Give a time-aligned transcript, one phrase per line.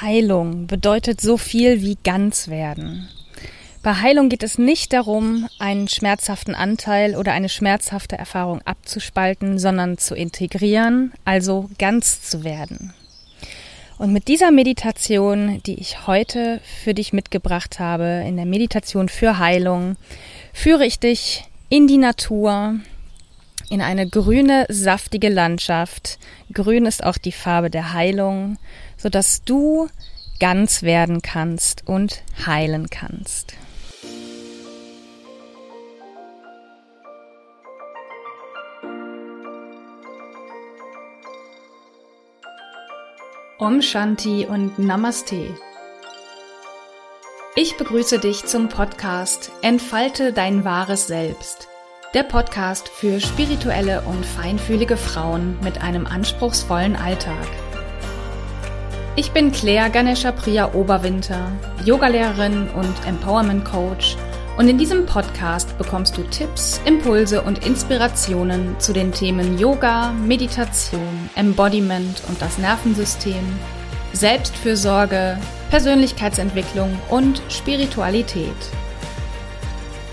[0.00, 3.08] Heilung bedeutet so viel wie ganz werden.
[3.82, 9.96] Bei Heilung geht es nicht darum, einen schmerzhaften Anteil oder eine schmerzhafte Erfahrung abzuspalten, sondern
[9.96, 12.92] zu integrieren, also ganz zu werden.
[13.96, 19.38] Und mit dieser Meditation, die ich heute für dich mitgebracht habe, in der Meditation für
[19.38, 19.96] Heilung,
[20.52, 22.76] führe ich dich in die Natur,
[23.70, 26.18] in eine grüne, saftige Landschaft.
[26.52, 28.58] Grün ist auch die Farbe der Heilung,
[29.00, 29.88] sodass du
[30.38, 33.54] ganz werden kannst und heilen kannst.
[43.58, 45.54] Om Shanti und Namaste.
[47.56, 51.70] Ich begrüße dich zum Podcast Entfalte dein wahres Selbst
[52.12, 57.46] der Podcast für spirituelle und feinfühlige Frauen mit einem anspruchsvollen Alltag.
[59.20, 61.52] Ich bin Claire Ganesha Priya Oberwinter,
[61.84, 64.16] Yogalehrerin und Empowerment Coach
[64.56, 71.28] und in diesem Podcast bekommst du Tipps, Impulse und Inspirationen zu den Themen Yoga, Meditation,
[71.34, 73.44] Embodiment und das Nervensystem,
[74.14, 75.36] Selbstfürsorge,
[75.68, 78.48] Persönlichkeitsentwicklung und Spiritualität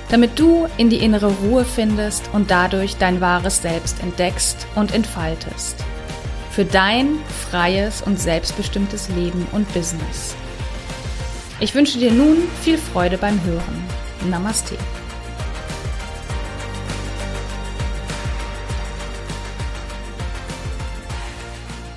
[0.09, 5.83] damit du in die innere Ruhe findest und dadurch dein wahres Selbst entdeckst und entfaltest.
[6.57, 7.19] Für dein
[7.51, 10.35] freies und selbstbestimmtes Leben und Business.
[11.59, 13.83] Ich wünsche dir nun viel Freude beim Hören.
[14.27, 14.75] Namaste.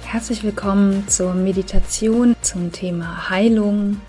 [0.04, 4.02] Herzlich willkommen zur Meditation zum Thema Heilung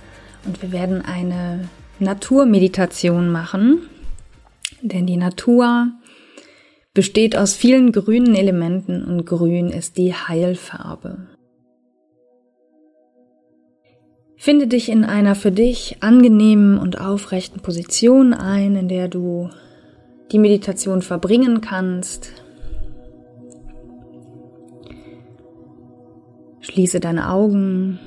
[0.44, 3.88] und wir werden eine Naturmeditation machen.
[4.82, 5.94] Denn die Natur
[6.94, 11.28] besteht aus vielen grünen Elementen und grün ist die Heilfarbe.
[14.36, 19.50] Finde dich in einer für dich angenehmen und aufrechten Position ein, in der du
[20.32, 22.32] die Meditation verbringen kannst.
[26.62, 28.00] Schließe deine Augen.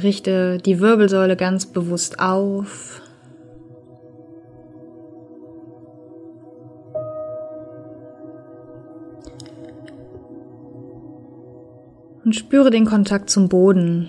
[0.00, 3.01] Richte die Wirbelsäule ganz bewusst auf.
[12.32, 14.08] Und spüre den Kontakt zum Boden.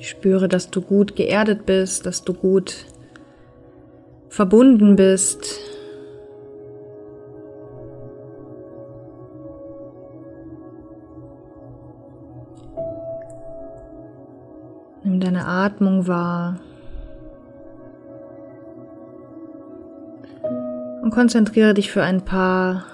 [0.00, 2.86] spüre, dass du gut geerdet bist, dass du gut
[4.28, 5.60] verbunden bist.
[15.04, 16.58] Nimm deine Atmung wahr.
[21.02, 22.86] Und konzentriere dich für ein paar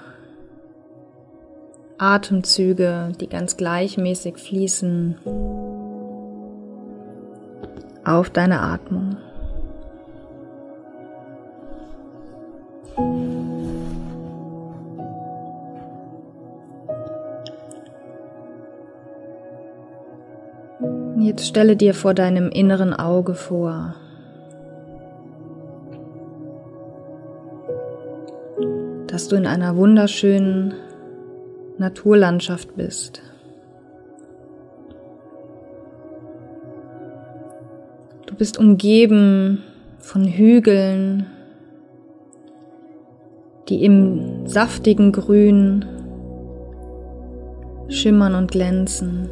[1.97, 5.17] Atemzüge, die ganz gleichmäßig fließen,
[8.05, 9.17] auf deine Atmung.
[21.19, 23.95] Jetzt stelle dir vor deinem inneren Auge vor,
[29.07, 30.73] dass du in einer wunderschönen
[31.79, 33.21] Naturlandschaft bist.
[38.25, 39.63] Du bist umgeben
[39.99, 41.27] von Hügeln,
[43.69, 45.85] die im saftigen Grün
[47.89, 49.29] schimmern und glänzen.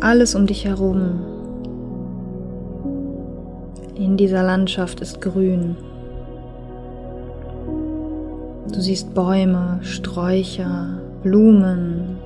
[0.00, 1.37] Alles um dich herum
[3.98, 5.76] in dieser Landschaft ist grün.
[8.72, 12.18] Du siehst Bäume, Sträucher, Blumen.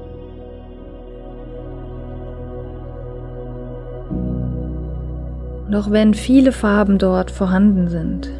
[5.74, 8.30] Auch wenn viele Farben dort vorhanden sind,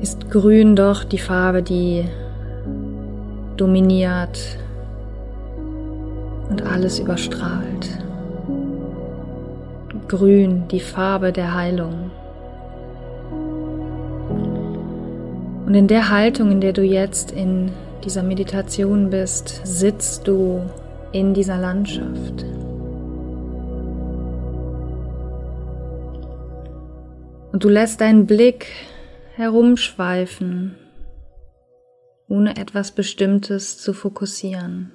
[0.00, 2.04] ist Grün doch die Farbe, die
[3.56, 4.58] dominiert
[6.48, 7.99] und alles überstrahlt.
[10.10, 12.10] Grün, die Farbe der Heilung.
[15.66, 17.70] Und in der Haltung, in der du jetzt in
[18.02, 20.62] dieser Meditation bist, sitzt du
[21.12, 22.44] in dieser Landschaft.
[27.52, 28.66] Und du lässt deinen Blick
[29.36, 30.74] herumschweifen,
[32.26, 34.90] ohne etwas Bestimmtes zu fokussieren.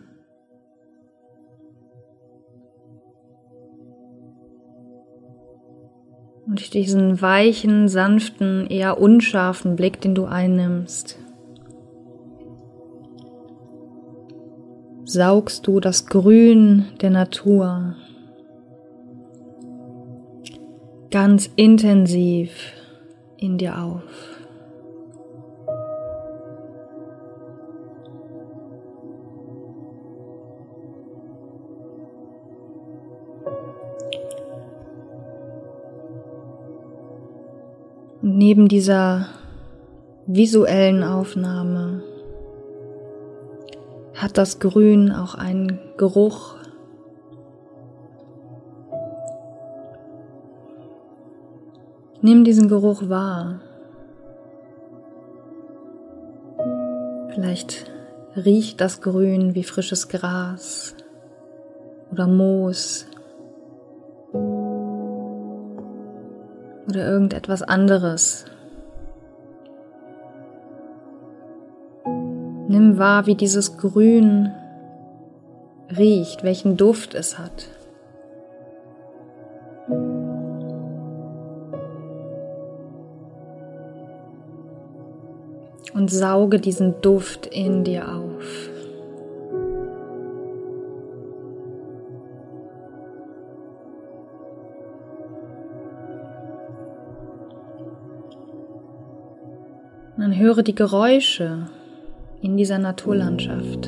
[6.56, 11.20] Und diesen weichen, sanften, eher unscharfen Blick, den du einnimmst,
[15.04, 17.98] saugst du das Grün der Natur
[21.12, 22.72] ganz intensiv
[23.36, 24.04] in dir auf.
[38.38, 39.28] Neben dieser
[40.28, 42.04] visuellen Aufnahme
[44.14, 46.56] hat das Grün auch einen Geruch.
[52.22, 53.62] Nimm diesen Geruch wahr.
[57.30, 57.90] Vielleicht
[58.36, 60.94] riecht das Grün wie frisches Gras
[62.12, 63.06] oder Moos
[66.88, 68.46] oder irgendetwas anderes.
[72.68, 74.52] Nimm wahr, wie dieses Grün
[75.96, 77.70] riecht, welchen Duft es hat.
[85.94, 88.75] Und sauge diesen Duft in dir auf.
[100.26, 101.68] Dann höre die Geräusche
[102.42, 103.88] in dieser Naturlandschaft.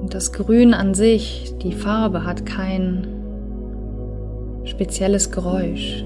[0.00, 3.06] Und das Grün an sich, die Farbe, hat kein
[4.64, 6.02] spezielles Geräusch.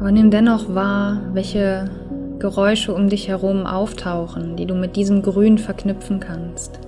[0.00, 1.90] Aber nimm dennoch wahr, welche
[2.38, 6.80] Geräusche um dich herum auftauchen, die du mit diesem Grün verknüpfen kannst.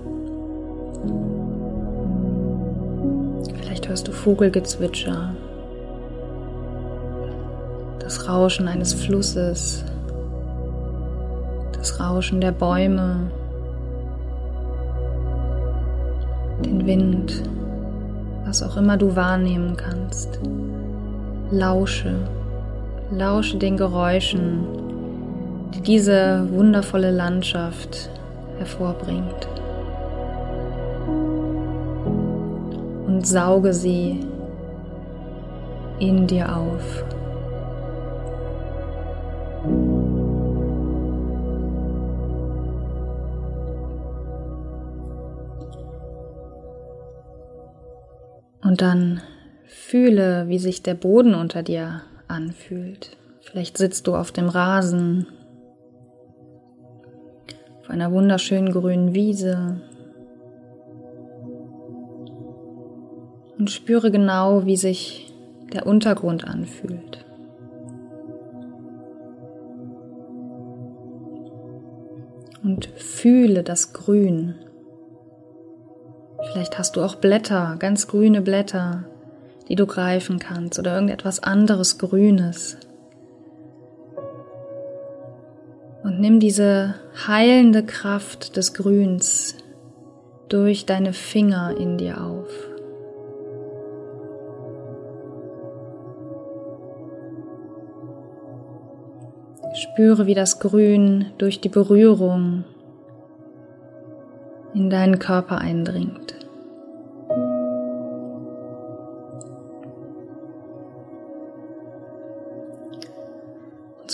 [3.88, 5.34] Hörst du Vogelgezwitscher,
[8.00, 9.84] das Rauschen eines Flusses,
[11.72, 13.30] das Rauschen der Bäume,
[16.64, 17.42] den Wind,
[18.44, 20.40] was auch immer du wahrnehmen kannst.
[21.50, 22.14] Lausche,
[23.10, 24.66] lausche den Geräuschen,
[25.74, 28.10] die diese wundervolle Landschaft
[28.58, 29.48] hervorbringt.
[33.16, 34.20] Und sauge sie
[35.98, 37.04] in dir auf.
[48.62, 49.22] Und dann
[49.64, 53.16] fühle, wie sich der Boden unter dir anfühlt.
[53.40, 55.26] Vielleicht sitzt du auf dem Rasen,
[57.80, 59.80] auf einer wunderschönen grünen Wiese
[63.66, 65.34] und spüre genau, wie sich
[65.72, 67.24] der Untergrund anfühlt.
[72.62, 74.54] Und fühle das Grün.
[76.52, 79.02] Vielleicht hast du auch Blätter, ganz grüne Blätter,
[79.68, 82.76] die du greifen kannst oder irgendetwas anderes Grünes.
[86.04, 86.94] Und nimm diese
[87.26, 89.56] heilende Kraft des Grüns
[90.48, 92.65] durch deine Finger in dir auf.
[99.76, 102.64] Spüre, wie das Grün durch die Berührung
[104.74, 106.36] in deinen Körper eindringt.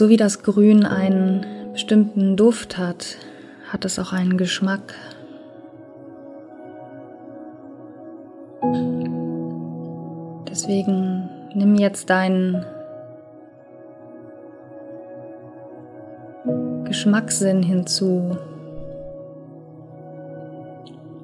[0.03, 3.19] so wie das Grün einen bestimmten Duft hat,
[3.71, 4.95] hat es auch einen Geschmack.
[10.51, 12.65] Deswegen nimm jetzt deinen
[16.93, 18.37] Geschmackssinn hinzu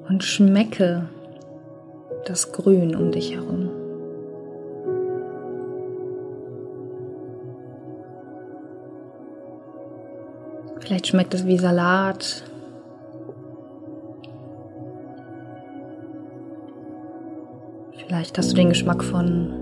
[0.09, 1.07] und schmecke
[2.25, 3.69] das Grün um dich herum.
[10.79, 12.43] Vielleicht schmeckt es wie Salat.
[18.07, 19.53] Vielleicht hast du den Geschmack von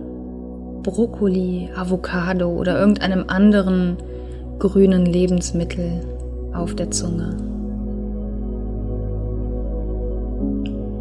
[0.83, 3.97] Brokkoli, Avocado oder irgendeinem anderen
[4.59, 6.01] grünen Lebensmittel
[6.53, 7.35] auf der Zunge.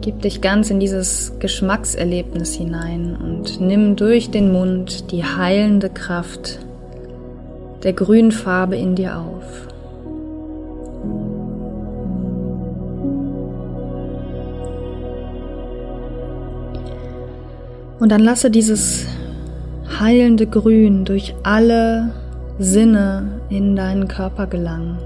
[0.01, 6.61] Gib dich ganz in dieses Geschmackserlebnis hinein und nimm durch den Mund die heilende Kraft
[7.83, 9.67] der grünen Farbe in dir auf.
[17.99, 19.07] Und dann lasse dieses
[19.99, 22.13] heilende Grün durch alle
[22.59, 24.99] Sinne in deinen Körper gelangen.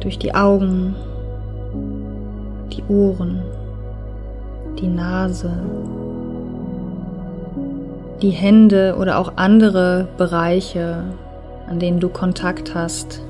[0.00, 0.94] Durch die Augen,
[2.72, 3.42] die Ohren,
[4.78, 5.50] die Nase,
[8.22, 11.02] die Hände oder auch andere Bereiche,
[11.68, 13.20] an denen du Kontakt hast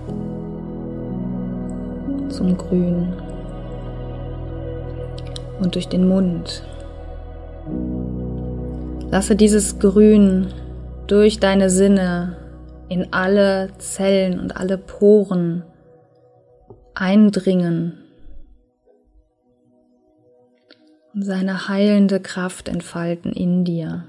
[2.28, 3.08] zum Grün
[5.60, 6.62] und durch den Mund.
[9.10, 10.48] Lasse dieses Grün
[11.08, 12.36] durch deine Sinne
[12.88, 15.64] in alle Zellen und alle Poren
[16.94, 17.94] eindringen
[21.14, 24.04] und seine heilende Kraft entfalten in dir.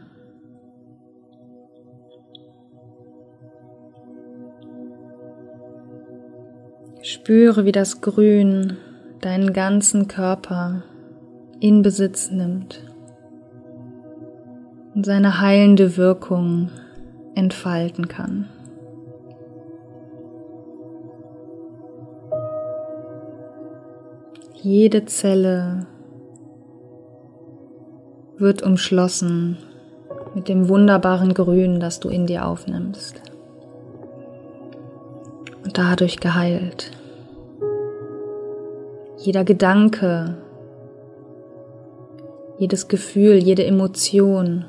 [7.02, 8.78] Spüre, wie das Grün
[9.22, 10.84] deinen ganzen Körper
[11.60, 12.84] in Besitz nimmt
[14.96, 16.70] und seine heilende Wirkung
[17.36, 18.50] entfalten kann.
[24.62, 25.88] Jede Zelle
[28.38, 29.58] wird umschlossen
[30.36, 33.22] mit dem wunderbaren Grün, das du in dir aufnimmst
[35.64, 36.92] und dadurch geheilt.
[39.18, 40.38] Jeder Gedanke,
[42.58, 44.66] jedes Gefühl, jede Emotion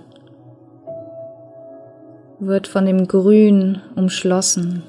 [2.40, 4.82] wird von dem Grün umschlossen.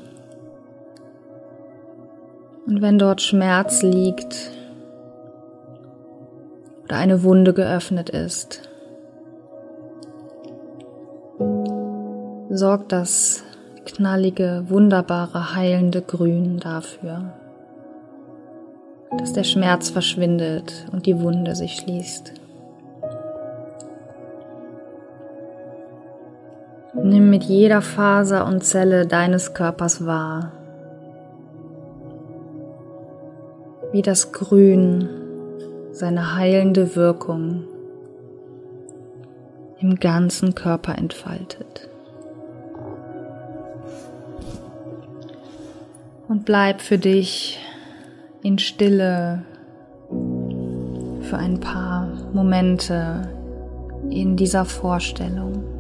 [2.65, 4.51] Und wenn dort Schmerz liegt
[6.85, 8.61] oder eine Wunde geöffnet ist,
[12.49, 13.43] sorgt das
[13.85, 17.33] knallige, wunderbare, heilende Grün dafür,
[19.17, 22.40] dass der Schmerz verschwindet und die Wunde sich schließt.
[27.03, 30.51] Nimm mit jeder Faser und Zelle deines Körpers wahr,
[33.91, 35.09] wie das Grün
[35.91, 37.63] seine heilende Wirkung
[39.79, 41.89] im ganzen Körper entfaltet.
[46.27, 47.59] Und bleib für dich
[48.43, 49.43] in Stille
[51.21, 53.29] für ein paar Momente
[54.09, 55.70] in dieser Vorstellung.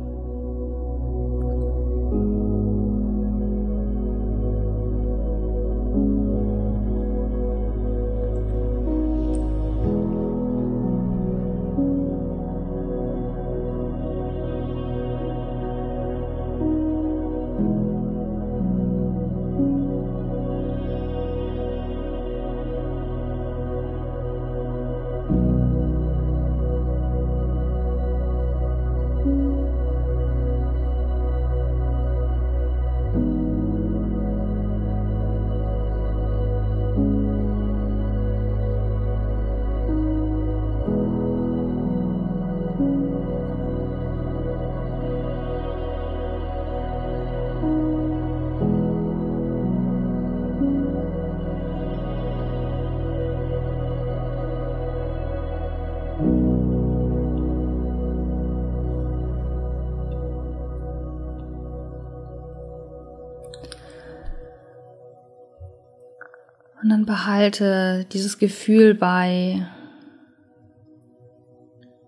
[66.91, 69.65] Dann behalte dieses Gefühl bei,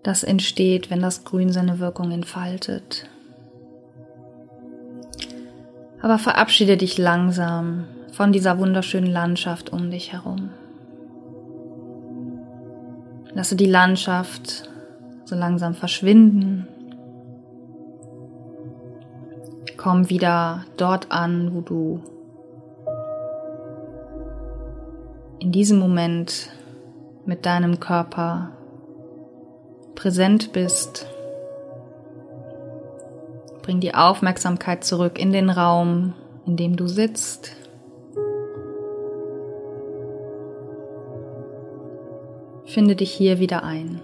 [0.02, 3.08] das entsteht, wenn das Grün seine Wirkung entfaltet.
[6.02, 10.50] Aber verabschiede dich langsam von dieser wunderschönen Landschaft um dich herum.
[13.32, 14.68] Lasse die Landschaft
[15.24, 16.68] so langsam verschwinden.
[19.78, 22.02] Komm wieder dort an, wo du
[25.44, 26.48] in diesem Moment
[27.26, 28.52] mit deinem Körper
[29.94, 31.06] präsent bist.
[33.60, 36.14] Bring die Aufmerksamkeit zurück in den Raum,
[36.46, 37.52] in dem du sitzt.
[42.64, 44.00] Finde dich hier wieder ein.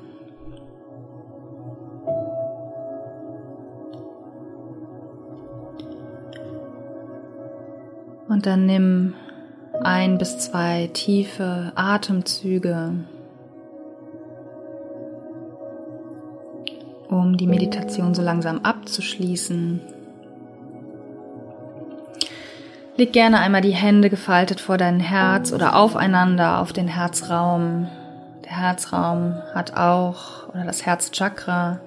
[8.28, 9.14] Und dann nimm
[9.82, 12.92] ein bis zwei tiefe Atemzüge,
[17.08, 19.80] um die Meditation so langsam abzuschließen.
[22.96, 27.88] Leg gerne einmal die Hände gefaltet vor dein Herz oder aufeinander auf den Herzraum.
[28.44, 31.80] Der Herzraum hat auch, oder das Herzchakra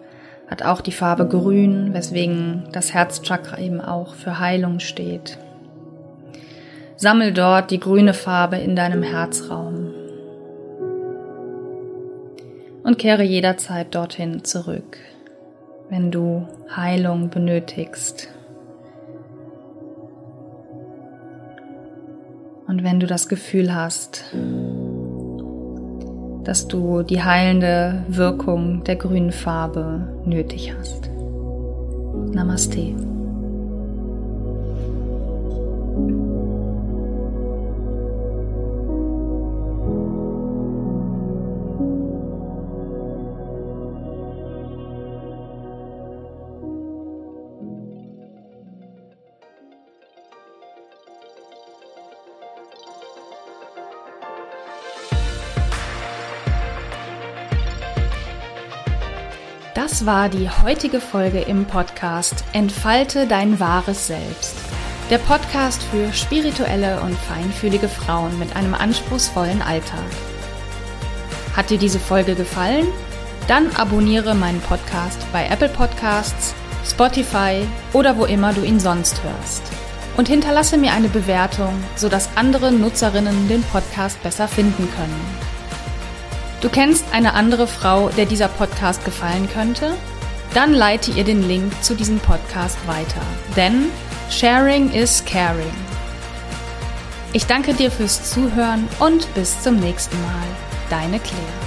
[0.49, 5.37] hat auch die Farbe grün, weswegen das Herzchakra eben auch für Heilung steht.
[7.03, 9.93] Sammel dort die grüne Farbe in deinem Herzraum
[12.81, 14.99] und kehre jederzeit dorthin zurück,
[15.89, 18.29] wenn du Heilung benötigst.
[22.67, 24.23] Und wenn du das Gefühl hast,
[26.45, 31.09] dass du die heilende Wirkung der grünen Farbe nötig hast.
[32.31, 32.95] Namaste.
[59.93, 64.55] Das war die heutige Folge im Podcast Entfalte dein wahres Selbst.
[65.11, 70.09] Der Podcast für spirituelle und feinfühlige Frauen mit einem anspruchsvollen Alltag.
[71.55, 72.87] Hat dir diese Folge gefallen?
[73.47, 79.61] Dann abonniere meinen Podcast bei Apple Podcasts, Spotify oder wo immer du ihn sonst hörst.
[80.17, 85.42] Und hinterlasse mir eine Bewertung, sodass andere Nutzerinnen den Podcast besser finden können.
[86.63, 89.95] Du kennst eine andere Frau, der dieser Podcast gefallen könnte?
[90.53, 93.19] Dann leite ihr den Link zu diesem Podcast weiter.
[93.57, 93.87] Denn
[94.31, 95.75] Sharing is Caring.
[97.33, 100.47] Ich danke dir fürs Zuhören und bis zum nächsten Mal.
[100.89, 101.62] Deine Claire.